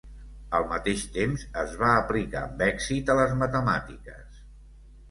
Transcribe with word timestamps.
Al 0.59 0.63
mateix 0.71 1.03
temps, 1.17 1.43
es 1.65 1.75
va 1.83 1.91
aplicar 1.99 2.43
amb 2.47 2.65
èxit 2.71 3.13
a 3.17 3.21
les 3.21 3.39
matemàtiques. 3.45 4.47